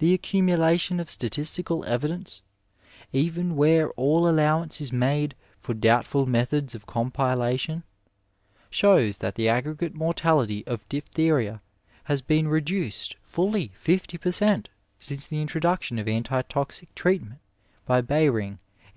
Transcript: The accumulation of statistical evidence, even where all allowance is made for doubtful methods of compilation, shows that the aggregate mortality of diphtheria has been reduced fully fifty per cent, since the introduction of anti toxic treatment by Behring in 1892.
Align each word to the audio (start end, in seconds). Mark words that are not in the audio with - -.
The 0.00 0.12
accumulation 0.12 1.00
of 1.00 1.08
statistical 1.08 1.82
evidence, 1.86 2.42
even 3.10 3.56
where 3.56 3.88
all 3.92 4.28
allowance 4.28 4.82
is 4.82 4.92
made 4.92 5.34
for 5.58 5.72
doubtful 5.72 6.26
methods 6.26 6.74
of 6.74 6.84
compilation, 6.84 7.82
shows 8.68 9.16
that 9.16 9.34
the 9.34 9.48
aggregate 9.48 9.94
mortality 9.94 10.62
of 10.66 10.86
diphtheria 10.90 11.62
has 12.04 12.20
been 12.20 12.48
reduced 12.48 13.16
fully 13.22 13.72
fifty 13.72 14.18
per 14.18 14.30
cent, 14.30 14.68
since 14.98 15.26
the 15.26 15.40
introduction 15.40 15.98
of 15.98 16.06
anti 16.06 16.42
toxic 16.42 16.94
treatment 16.94 17.40
by 17.86 18.02
Behring 18.02 18.20
in 18.58 18.58
1892. 18.58 18.94